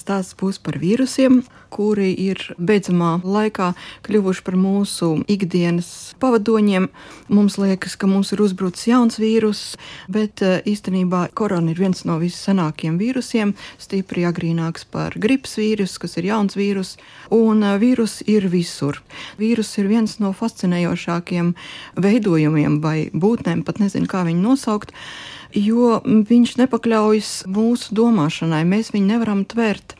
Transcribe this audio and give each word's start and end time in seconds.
Stāsts 0.00 0.32
būs 0.38 0.56
par 0.64 0.78
vīrusiem, 0.80 1.42
kuri 1.68 2.08
ir 2.16 2.40
beidzamā 2.56 3.18
laikā 3.20 3.72
kļuvuši 4.06 4.42
par 4.46 4.56
mūsu 4.56 5.10
ikdienas 5.30 5.90
pavadoņiem. 6.22 6.86
Mums 7.28 7.58
liekas, 7.60 7.98
ka 8.00 8.08
mums 8.08 8.32
ir 8.32 8.40
uzbrucis 8.40 8.88
jauns 8.88 9.18
vīrus, 9.20 9.60
bet 10.08 10.40
eh, 10.46 10.62
īstenībā 10.72 11.26
korona 11.36 11.74
ir 11.74 11.82
viens 11.82 12.00
no 12.08 12.16
vissenākajiem 12.22 12.96
vīrusiem, 13.00 13.52
stipri 13.82 14.24
agrīnāks 14.28 14.86
par 14.90 15.18
gripas 15.20 15.58
vīrusu, 15.60 16.00
kas 16.06 16.16
ir 16.16 16.30
jauns 16.30 16.56
vīrus, 16.56 16.94
un 17.34 17.60
eh, 17.66 17.76
vīrus 17.82 18.20
ir 18.24 18.48
visur. 18.52 19.02
Vīrus 19.40 19.74
ir 19.82 19.90
viens 19.92 20.16
no 20.22 20.32
fascinējošākajiem 20.36 21.52
veidojumiem 22.00 22.80
vai 22.80 22.96
būtnēm, 23.12 23.66
pat 23.68 23.84
nezinu, 23.84 24.08
kā 24.08 24.24
viņu 24.30 24.48
nosaukt 24.48 24.96
jo 25.56 26.00
viņš 26.04 26.56
nepakļaujas 26.60 27.30
mūsu 27.50 27.94
domāšanai. 27.96 28.62
Mēs 28.68 28.92
viņu 28.94 29.12
nevaram 29.14 29.44
tvert. 29.48 29.96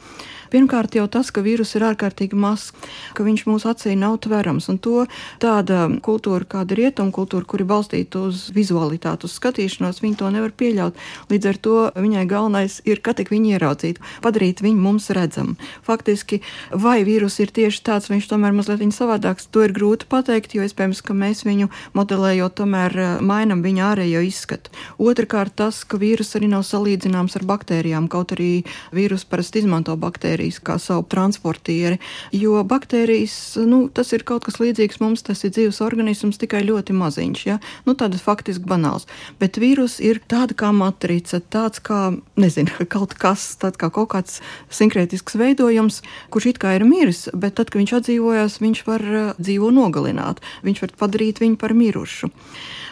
Pirmkārt, 0.51 0.97
jau 0.99 1.07
tas, 1.07 1.31
ka 1.31 1.45
vīrus 1.47 1.77
ir 1.79 1.85
ārkārtīgi 1.87 2.35
mazs, 2.35 2.73
ka 3.15 3.23
viņš 3.23 3.45
mūsu 3.47 3.69
acī 3.71 3.95
nav 3.95 4.17
tverams. 4.25 4.67
Un 4.73 4.81
to 4.83 5.05
tāda 5.43 5.85
kultūra, 6.03 6.43
kāda 6.43 6.75
ir 6.75 6.81
rietuma 6.85 7.15
kultūra, 7.15 7.47
kur 7.47 7.63
ir 7.63 7.69
balstīta 7.71 8.25
uz 8.27 8.49
vizualitāti, 8.55 9.29
uz 9.31 9.37
skatīšanos, 9.39 10.01
viņi 10.03 10.19
to 10.19 10.31
nevar 10.35 10.51
pieļaut. 10.51 10.99
Līdz 11.31 11.51
ar 11.53 11.61
to 11.63 11.77
viņai 11.95 12.25
galvenais 12.31 12.81
ir, 12.83 12.99
ka 12.99 13.15
tik 13.15 13.31
viņi 13.31 13.55
ieraudzītu, 13.55 14.03
padarīt 14.25 14.65
viņu 14.67 14.83
mums 14.83 15.07
redzamu. 15.15 15.55
Faktiski, 15.87 16.41
vai 16.75 16.99
vīrus 17.07 17.39
ir 17.45 17.55
tieši 17.55 17.85
tāds, 17.87 18.11
viņš 18.11 18.27
tomēr 18.33 18.57
mazliet 18.57 18.83
savādāks, 18.97 19.47
to 19.55 19.63
ir 19.67 19.75
grūti 19.77 20.09
pateikt, 20.11 20.57
jo 20.59 20.67
iespējams, 20.67 21.05
ka 21.07 21.15
mēs 21.15 21.45
viņu 21.47 21.71
modelējot, 21.95 22.59
tomēr 22.59 22.99
eh, 22.99 23.15
mainām 23.23 23.63
viņa 23.63 23.87
ārējo 23.93 24.25
izskatu. 24.27 24.75
Otrakārt, 24.99 25.55
tas, 25.63 25.85
ka 25.87 26.01
vīrus 26.01 26.35
arī 26.39 26.51
nav 26.51 26.67
salīdzināms 26.67 27.39
ar 27.39 27.47
baktērijām, 27.47 28.11
kaut 28.11 28.35
arī 28.35 28.65
vīrus 28.97 29.27
parasti 29.29 29.63
izmanto 29.63 29.95
baktērijas 30.01 30.40
baktērijas 30.41 30.61
kā 30.65 30.79
savu 30.79 31.05
transportieri. 31.09 31.99
Jo 32.33 32.63
baktērijas, 32.65 33.59
nu, 33.67 33.89
tas 33.89 34.13
ir 34.13 34.25
kaut 34.25 34.45
kas 34.45 34.61
līdzīgs 34.61 35.01
mums, 35.01 35.23
tas 35.23 35.45
ir 35.45 35.53
dzīves 35.53 35.81
organisms, 35.85 36.39
tikai 36.39 36.65
ļoti 36.65 36.93
maziņš. 36.93 37.47
Ja? 37.47 37.59
Nu, 37.87 37.95
tāds 37.95 38.23
faktiski 38.23 38.65
banāls. 38.65 39.07
Bet 39.39 39.59
vīrus 39.59 40.01
ir 40.01 40.21
tāda 40.29 40.55
kā 40.55 40.73
matrica, 40.73 41.41
tāds 41.41 41.81
kā, 41.81 42.17
nezinu, 42.37 42.71
kaut 42.95 43.15
kas, 43.15 43.57
tāds 43.61 43.79
kā 43.79 43.91
kaut 43.91 44.11
kāds 44.15 44.41
sinkrētisks 44.71 45.37
veidojums, 45.37 46.03
kurš 46.31 46.55
it 46.55 46.61
kā 46.61 46.77
ir 46.77 46.85
miris, 46.85 47.29
bet 47.35 47.59
tad, 47.59 47.71
kad 47.71 47.81
viņš 47.81 47.97
atdzīvojās, 48.01 48.61
viņš 48.61 48.85
var 48.87 49.07
dzīvo 49.39 49.71
nogalināt, 49.75 50.41
viņš 50.65 50.85
var 50.87 50.97
padarīt 51.05 51.41
viņu 51.43 51.61
par 51.61 51.75
mirušu. 51.77 52.31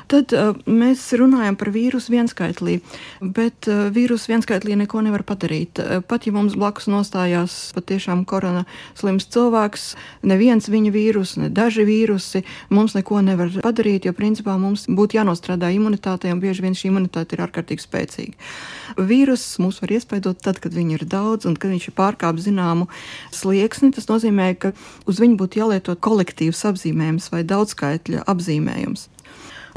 Tad 0.08 0.32
uh, 0.32 0.54
mēs 0.64 1.02
runājam 1.20 1.56
par 1.60 1.68
vīrusu 1.74 2.14
vienskaitlī, 2.14 2.78
bet 3.20 3.68
uh, 3.68 3.88
vīrusu 3.92 4.30
vienskaitlī 4.32 4.78
neko 4.80 5.02
nevar 5.04 5.20
padarīt. 5.28 5.82
Uh, 5.82 6.00
pat 6.00 6.24
ja 6.24 6.32
mums 6.32 6.56
blakus 6.56 6.88
nostājās 6.88 7.56
patiešām 7.76 8.22
korona 8.28 8.64
slims 8.96 9.28
cilvēks, 9.28 9.90
neviens 10.30 10.70
viņa 10.72 10.92
vīrus, 10.94 11.34
ne 11.42 11.50
daži 11.52 11.84
vīrusi 11.84 12.40
mums 12.72 12.96
neko 12.96 13.20
nevar 13.26 13.52
padarīt, 13.60 14.08
jo 14.08 14.14
principā 14.16 14.54
mums 14.60 14.86
būtu 14.88 15.18
jānostrādā 15.18 15.68
imunitātei, 15.76 16.32
un 16.32 16.40
bieži 16.40 16.64
vien 16.64 16.78
šī 16.78 16.88
imunitāte 16.88 17.36
ir 17.36 17.44
ārkārtīgi 17.44 17.84
spēcīga. 17.84 18.48
Vīrus 18.96 19.44
mūs 19.60 19.82
var 19.84 19.92
iespaidot 19.92 20.40
tad, 20.40 20.62
kad 20.64 20.72
viņi 20.72 20.96
ir 21.02 21.04
daudz 21.04 21.44
un 21.44 21.60
kad 21.60 21.74
viņš 21.74 21.90
ir 21.90 21.96
pārkāpis 22.00 22.48
zināmu 22.48 22.88
slieksni. 23.34 23.92
Tas 23.92 24.08
nozīmē, 24.08 24.54
ka 24.56 24.72
uz 25.04 25.20
viņu 25.20 25.36
būtu 25.44 25.60
jālieto 25.60 25.92
kolektīvs 26.00 26.64
apzīmējums 26.72 27.28
vai 27.34 27.44
daudzskaitļa 27.44 28.24
apzīmējums. 28.32 29.08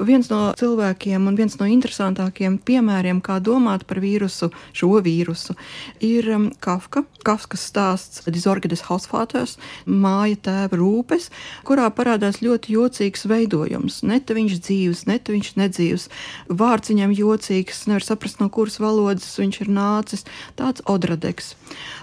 Viens 0.02 0.30
no 0.32 0.40
cilvēkiem 0.58 1.28
un 1.30 1.38
viens 1.38 1.54
no 1.60 1.68
interesantākajiem 1.70 2.58
piemēriem, 2.66 3.20
kā 3.22 3.38
domāt 3.44 3.86
par 3.90 4.02
vīrusu, 4.02 4.50
šo 4.74 4.98
vīrusu, 5.06 5.56
ir 6.02 6.30
um, 6.34 6.50
Kafka. 6.64 7.06
Kafkas 7.22 7.68
stāsts 7.70 8.24
Disorgides 8.34 8.82
Hausfāters, 8.88 9.60
māja 9.86 10.40
tēva 10.48 10.80
rūpes, 10.80 11.28
kurā 11.68 11.86
parādās 11.94 12.40
ļoti 12.42 12.74
jocīgs 12.74 13.28
veidojums. 13.30 14.00
Neta 14.10 14.34
viņš 14.34 14.56
dzīves, 14.66 15.04
neta 15.06 15.36
viņš 15.36 15.52
nedzīves. 15.62 16.08
Vārds 16.50 16.90
viņam 16.90 17.14
jocīgs, 17.14 17.84
nevar 17.92 18.06
saprast, 18.08 18.42
no 18.42 18.50
kuras 18.50 18.80
valodas 18.82 19.30
viņš 19.38 19.62
ir 19.62 19.70
nācis. 19.70 20.26
Tāds 20.58 20.82
odradeks. 20.90 21.54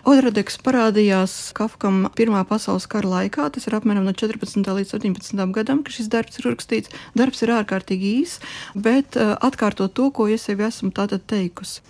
Odradeks 0.07 0.61
parādījās 0.63 1.51
Kafkam 1.59 2.07
Pirmā 2.15 2.45
pasaules 2.47 2.87
kara 2.87 3.11
laikā, 3.11 3.49
tas 3.55 3.67
ir 3.67 3.75
apmēram 3.75 4.07
no 4.07 4.15
14. 4.15 4.63
līdz 4.63 4.95
17. 4.95 5.43
gadam, 5.57 5.83
kad 5.83 5.99
šis 5.99 6.13
darbs 6.13 6.39
ir 6.39 6.47
rakstīts. 6.53 6.95
Darbs 7.19 7.43
ir 7.43 7.53
ārkārtīgi 7.59 7.88
ārkārtīgi 7.89 8.23
īs, 8.23 8.39
bet 8.75 9.17
uh, 9.17 9.37
atkārtot 9.41 9.95
to, 9.95 10.11
ko 10.11 10.29
es 10.29 10.49
jau 10.49 10.59
esmu 10.59 10.93
tātad 10.93 11.25
teikusi. 11.27 11.81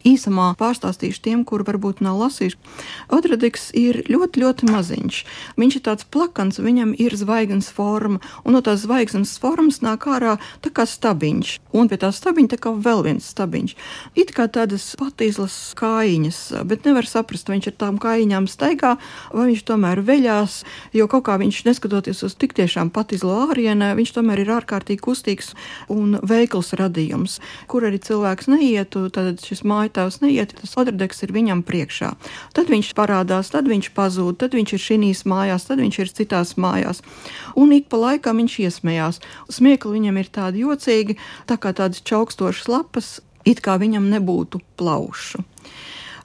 Īsumā 0.00 0.54
pārstāstīšu 0.56 1.20
tiem, 1.20 1.44
kuri 1.44 1.66
varbūt 1.66 2.00
nav 2.00 2.16
lasījuši. 2.22 2.56
Odradiks 3.12 3.70
ir 3.76 4.00
ļoti, 4.08 4.40
ļoti 4.40 4.68
maziņš. 4.70 5.16
Viņš 5.60 5.76
ir 5.76 5.82
tāds 5.84 6.06
plakans, 6.08 6.56
viņam 6.56 6.94
ir 6.96 7.12
zvaigznes 7.12 7.68
forma, 7.68 8.20
un 8.44 8.56
no 8.56 8.62
tās 8.64 8.86
zvaigznes 8.86 9.34
formas 9.42 9.82
nāk 9.84 10.06
ārā 10.08 10.38
tā 10.64 10.72
kā 10.72 10.86
stabiņš, 10.88 11.58
un 11.76 11.90
pie 11.90 11.98
tā 12.00 12.08
stabiņa 12.16 12.54
tā 12.54 12.60
kā 12.64 12.72
vēl 12.72 13.04
viens 13.04 13.28
stabiņš. 13.28 13.76
It 14.16 14.32
kā 14.32 14.48
tādas 14.48 14.86
patīzlas 14.96 15.74
kājiņas, 15.76 16.64
bet 16.64 16.88
nevar 16.88 17.04
saprast, 17.04 17.50
vai 17.50 17.58
viņš 17.58 17.68
ar 17.74 17.76
tām 17.84 18.00
kājiņām 18.00 18.48
staigā, 18.48 18.94
vai 19.34 19.50
viņš 19.50 19.66
tomēr 19.68 20.00
veļās, 20.00 20.62
jo 20.96 21.10
kaut 21.12 21.26
kā 21.28 21.36
viņš 21.44 21.60
neskatoties 21.68 22.24
uz 22.24 22.38
tik 22.40 22.56
tiešām 22.56 22.88
patīzlu 22.94 23.36
ārienē, 23.50 23.92
viņš 24.00 24.16
tomēr 24.16 24.46
ir 24.46 24.54
ārkārtīgi 24.56 25.04
kustīgs 25.04 25.29
vērtīgs 25.30 25.54
un 25.88 26.18
veikls 26.22 26.74
radījums, 26.74 27.40
kur 27.68 27.84
arī 27.86 28.00
cilvēks 28.02 28.48
neietu, 28.50 29.08
tad 29.10 29.40
šis 29.40 29.62
mājtājs 29.62 30.20
neiet, 30.22 30.54
tas 30.58 30.76
odrdeks 30.76 31.22
ir 31.22 31.32
viņam 31.32 31.62
priekšā. 31.62 32.14
Tad 32.54 32.70
viņš 32.70 32.94
parādās, 32.94 33.50
tad 33.50 33.68
viņš 33.68 33.92
pazūd, 33.94 34.38
tad 34.40 34.54
viņš 34.54 34.74
ir 34.74 34.80
šīs 34.80 35.24
mājās, 35.24 35.66
tad 35.68 35.80
viņš 35.80 35.98
ir 35.98 36.08
citās 36.10 36.56
mājās. 36.56 37.02
Un 37.56 37.72
ik 37.72 37.88
pa 37.88 37.96
laikam 37.96 38.40
viņš 38.40 38.58
iesmējās. 38.66 39.20
Smiekli 39.50 39.98
viņam 39.98 40.18
ir 40.18 40.30
tādi 40.30 40.64
jocīgi, 40.64 41.18
tā 41.46 41.58
kā 41.58 41.72
tādas 41.72 42.02
čaukstošas 42.02 42.68
lapas, 42.68 43.20
it 43.44 43.62
kā 43.62 43.78
viņam 43.80 44.10
nebūtu 44.10 44.60
plaušu. 44.76 45.44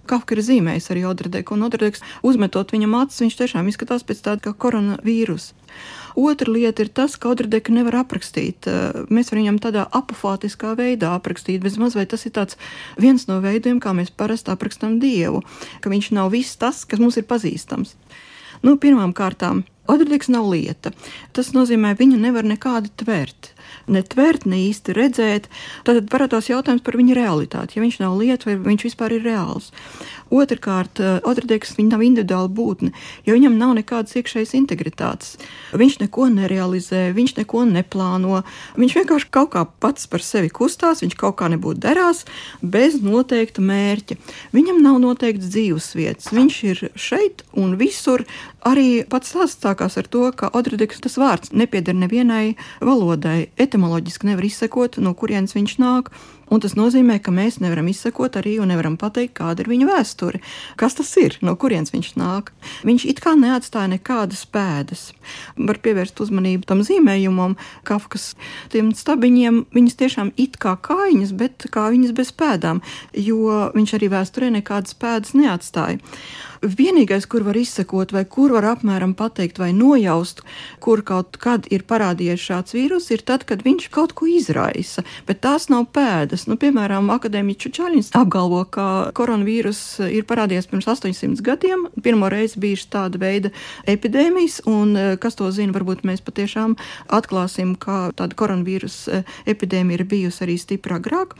Kafka 0.08 0.36
ir 0.36 0.44
zīmējis 0.46 0.92
arī 0.94 1.06
Odredeku, 1.10 1.56
un 1.58 1.68
Odredeks 1.68 2.04
uzmetot 2.26 2.72
viņam 2.76 2.96
acis, 3.02 3.24
viņš 3.26 3.38
tiešām 3.42 3.70
izskatās 3.72 4.06
pēc 4.08 4.22
tāda 4.26 4.46
kā 4.46 4.54
koronavīrusa. 4.54 5.58
Otra 6.16 6.48
lieta 6.48 6.86
ir 6.86 6.90
tas, 6.96 7.18
ka 7.20 7.28
Audrdeku 7.34 7.74
nevar 7.76 8.00
aprakstīt. 8.06 8.70
Eh, 8.72 9.04
mēs 9.12 9.32
varam 9.32 9.44
viņam 9.44 9.60
tādā 9.60 9.84
apofātiskā 9.92 10.72
veidā 10.80 11.12
aprakstīt. 11.18 11.64
Vismaz 11.64 11.98
vai 11.98 12.06
tas 12.06 12.26
ir 12.26 12.32
viens 12.98 13.28
no 13.28 13.42
veidiem, 13.44 13.82
kā 13.84 13.92
mēs 13.92 14.16
parasti 14.16 14.52
aprakstām 14.52 15.00
Dievu, 15.00 15.44
ka 15.82 15.90
viņš 15.90 16.12
nav 16.16 16.32
viss 16.32 16.56
tas, 16.56 16.86
kas 16.86 17.00
mums 17.00 17.18
ir 17.18 17.28
pazīstams. 17.28 17.96
Nu, 18.64 18.78
pirmām 18.78 19.12
kārtām, 19.14 19.66
Audrdeks 19.92 20.32
nav 20.34 20.50
lieta. 20.50 20.92
Tas 21.34 21.54
nozīmē, 21.56 21.96
viņu 22.00 22.18
nevar 22.22 22.48
nekādi 22.48 22.94
tvērt 22.98 23.56
ne 23.88 24.02
tvert, 24.02 24.46
ne 24.50 24.60
īsti 24.70 24.96
redzēt. 24.96 25.50
Tad 25.86 26.06
parādās 26.12 26.50
jautājums 26.50 26.84
par 26.86 26.98
viņa 26.98 27.18
realitāti. 27.18 27.78
Ja 27.78 27.84
viņš 27.84 28.00
nav 28.02 28.18
lieta, 28.20 28.50
vai 28.50 28.58
viņš 28.62 28.88
vispār 28.88 29.18
ir 29.18 29.26
reāls. 29.26 29.72
Otrakārt, 30.34 31.00
eh, 31.00 31.20
Odradeks 31.24 31.76
viņa 31.78 31.92
nav 31.94 32.02
individuāla 32.02 32.50
būtne, 32.50 32.92
jo 33.26 33.36
viņam 33.36 33.58
nav 33.58 33.76
nekādas 33.78 34.16
iekšējas 34.18 34.56
integritātes. 34.58 35.38
Viņš 35.72 36.00
neko 36.02 36.30
nerealizē, 36.34 37.14
viņš 37.14 37.36
neko 37.38 37.66
neplāno. 37.70 38.44
Viņš 38.76 38.96
vienkārši 39.00 39.30
kaut 39.30 39.52
kā 39.52 39.68
pats 39.80 40.08
par 40.08 40.20
sevi 40.20 40.50
kustās, 40.50 41.02
viņš 41.02 41.16
kaut 41.16 41.38
kā 41.38 41.50
nebūtu 41.50 41.80
derās 41.80 42.26
bez 42.62 43.02
noteikta 43.02 43.62
mērķa. 43.62 44.18
Viņam 44.54 44.82
nav 44.82 45.00
noteikts 45.00 45.46
dzīves 45.46 45.94
vietas. 45.94 46.34
Viņš 46.34 46.64
ir 46.64 46.90
šeit 46.96 47.44
un 47.54 47.78
visur. 47.78 48.26
Arī 48.66 49.06
pats 49.08 49.30
stāsts 49.30 49.62
sākās 49.76 49.98
ar 50.00 50.08
to, 50.08 50.32
ka 50.32 50.50
Odradeks 50.56 51.02
tas 51.04 51.18
vārds 51.18 51.52
nepieder 51.52 51.96
nevienai 51.96 52.56
valodai. 52.80 53.50
Etimoloģiski 53.58 54.32
nevar 54.32 54.46
izsekot, 54.46 54.98
no 54.98 55.14
kurienes 55.14 55.56
viņš 55.56 55.78
nāk. 55.80 56.12
Un 56.46 56.62
tas 56.62 56.76
nozīmē, 56.78 57.18
ka 57.26 57.32
mēs 57.34 57.58
nevaram 57.58 57.88
izsekot 57.90 58.36
arī 58.38 58.60
un 58.62 58.70
nevaram 58.70 59.00
pateikt, 59.02 59.34
kāda 59.40 59.64
ir 59.64 59.70
viņa 59.72 59.88
vēsture. 59.90 60.42
Kas 60.78 60.94
tas 60.94 61.10
ir, 61.18 61.40
no 61.42 61.56
kurienes 61.58 61.90
viņš 61.90 62.12
nāk? 62.22 62.52
Viņš 62.86 63.06
it 63.10 63.22
kā 63.24 63.34
neatstāja 63.34 63.90
nekādas 63.96 64.46
pēdas. 64.46 65.08
Var 65.58 65.82
pievērst 65.82 66.22
uzmanību 66.22 66.70
tam 66.70 66.86
zīmējumam, 66.86 67.58
Kafkas 67.84 68.36
tiem 68.70 68.94
stabiņiem. 68.94 69.64
Viņas 69.74 69.98
tiešām 69.98 70.34
it 70.38 70.60
kā 70.62 70.78
kājiņas, 70.78 71.34
bet 71.34 71.66
kā 71.74 71.90
viņas 71.90 72.14
bez 72.14 72.30
pēdām, 72.38 72.84
jo 73.18 73.72
viņš 73.74 73.98
arī 73.98 74.14
vēsturē 74.14 74.54
nekādas 74.60 74.94
pēdas 75.02 75.34
neatstāja. 75.34 75.98
Vienīgais, 76.66 77.28
kur 77.30 77.44
var 77.46 77.58
izsekot, 77.60 78.10
vai 78.16 78.24
kur 78.26 78.54
var 78.56 78.66
apmēram 78.72 79.14
pateikt, 79.18 79.60
vai 79.62 79.70
nojaust, 79.76 80.42
kur 80.82 81.04
kaut 81.06 81.38
kad 81.42 81.68
ir 81.74 81.86
parādījies 81.86 82.42
šāds 82.42 82.74
vīrus, 82.74 83.12
ir 83.14 83.22
tad, 83.28 83.46
kad 83.46 83.62
viņš 83.66 83.88
kaut 83.94 84.16
ko 84.18 84.26
izraisa, 84.30 85.04
bet 85.28 85.44
tās 85.46 85.70
nav 85.70 85.86
pēdas. 85.94 86.48
Nu, 86.50 86.58
piemēram, 86.62 87.12
akadēmiķis 87.14 87.76
Čaļins 87.76 88.12
apgalvo, 88.18 88.64
ka 88.66 88.88
koronavīrus 89.18 89.84
ir 90.10 90.26
parādījies 90.26 90.70
pirms 90.72 90.90
800 90.90 91.46
gadiem. 91.46 91.88
Pirmo 92.02 92.30
reizi 92.34 92.62
bija 92.62 92.90
tāda 92.98 93.22
veida 93.22 93.54
epidēmijas, 93.90 94.64
un 94.70 94.98
eh, 94.98 95.14
kas 95.22 95.38
to 95.38 95.52
zina, 95.54 95.76
varbūt 95.76 96.06
mēs 96.08 96.26
patiešām 96.26 96.78
atklāsim, 97.14 97.76
ka 97.78 98.10
tāda 98.18 98.38
koronavīrus 98.38 99.00
eh, 99.10 99.34
epidēmija 99.46 100.02
ir 100.02 100.08
bijusi 100.10 100.48
arī 100.48 100.58
stipri 100.62 100.98
agrāk. 100.98 101.38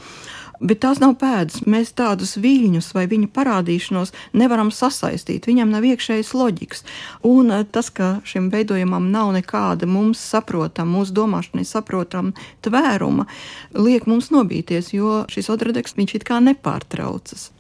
Bet 0.60 0.80
tās 0.86 1.02
nav 1.04 1.18
pēdas. 1.20 1.66
Mēs 1.68 1.92
tādus 1.98 2.36
viļņus 2.40 2.94
vai 2.96 3.06
viņu 3.12 3.28
parādīšanos 3.36 4.14
nevaram 4.38 4.72
sasaistīt. 4.72 5.50
Viņam 5.50 5.74
nav 5.74 5.84
iekšējas 5.90 6.32
loģikas. 6.38 6.86
Un 7.28 7.52
eh, 7.52 7.66
tas, 7.68 7.92
ka 7.92 8.20
šim 8.28 8.48
veidojumam 8.54 9.10
nav 9.12 9.34
nekāda 9.36 9.90
mums 9.90 10.22
saprotama, 10.24 11.00
mūsu 11.00 11.16
domāšanai 11.18 11.66
saprotama 11.68 12.48
tvēruma, 12.66 13.28
liek 13.76 14.08
mums 14.08 14.32
nobīties, 14.32 14.94
jo 14.96 15.24
šis 15.32 15.52
odradeks 15.52 15.98
viņš 16.00 16.18
it 16.20 16.28
kā 16.28 16.40
nepārtraucas. 16.44 17.52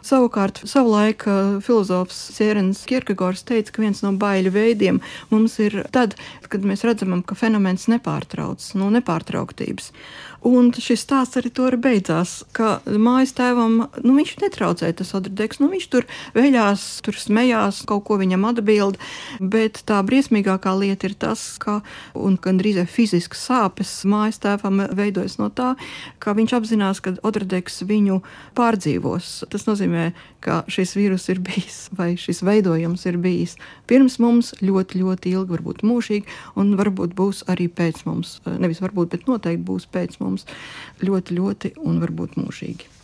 Savukārt, 0.00 0.62
savulaik 0.64 1.26
filozofs 1.60 2.16
Sērens 2.32 2.86
Kierkegaards 2.88 3.44
teica, 3.44 3.74
ka 3.74 3.82
viens 3.84 4.00
no 4.00 4.14
baiļu 4.16 4.52
veidiem 4.54 5.00
mums 5.28 5.58
ir 5.60 5.82
tad, 5.92 6.16
kad 6.48 6.64
mēs 6.64 6.86
redzam, 6.88 7.18
ka 7.20 7.36
fenomens 7.36 7.84
nepārtrauc, 7.92 8.64
no 8.80 8.88
nepārtrauktības. 8.94 9.92
Un 10.46 10.70
šis 10.72 11.02
stāsts 11.04 11.36
arī 11.36 11.50
tur 11.52 11.74
beidzās, 11.76 12.38
ka 12.56 12.78
mājas 12.88 13.34
tēvam 13.36 13.82
nu, 14.00 14.14
viņš 14.16 14.38
netraucēja 14.40 14.96
tas 15.02 15.12
odrdeks. 15.18 15.60
Nu, 15.60 15.68
viņš 15.68 15.86
tur 15.92 16.06
veļās, 16.32 16.84
tur 17.04 17.18
smējās, 17.20 17.82
kaut 17.88 18.06
ko 18.08 18.16
viņam 18.20 18.46
atbild. 18.48 18.96
Bet 19.36 19.82
tā 19.88 19.98
briesmīgākā 20.06 20.72
lieta 20.80 21.10
ir 21.10 21.16
tas, 21.20 21.42
ka 21.60 21.80
gandrīz 22.16 22.80
fiziskas 22.88 23.42
sāpes 23.50 23.92
mājas 24.08 24.40
tēvam 24.40 24.80
veidojas 24.96 25.36
no 25.40 25.50
tā, 25.52 25.74
ka 26.22 26.32
viņš 26.38 26.56
apzinās, 26.56 27.02
ka 27.04 27.16
odrdeks 27.20 27.82
viņu 27.84 28.22
pārdzīvos. 28.56 29.32
Tas 29.52 29.68
nozīmē, 29.68 30.10
ka 30.40 30.62
šis 30.72 30.96
vīrus 30.96 31.28
ir 31.32 31.42
bijis 31.44 31.82
vai 31.98 32.14
šis 32.20 32.40
veidojums 32.46 33.04
ir 33.10 33.20
bijis 33.20 33.58
pirms 33.90 34.16
mums 34.22 34.54
ļoti, 34.62 35.02
ļoti 35.02 35.34
ilgi, 35.34 35.52
varbūt 35.56 35.84
mūžīgi, 35.86 36.36
un 36.60 36.72
varbūt 36.78 37.14
būs 37.18 37.44
arī 37.50 37.68
pēc 37.68 38.04
mums. 38.08 38.38
Nevis 38.46 38.80
varbūt, 38.80 39.12
bet 39.12 39.28
noteikti 39.28 39.66
būs 39.66 39.88
pēc 39.90 40.20
mums 40.22 40.29
mums 40.30 40.48
ļoti, 41.04 41.36
ļoti 41.36 41.74
un 41.84 42.00
varbūt 42.02 42.40
mūžīgi. 42.40 42.99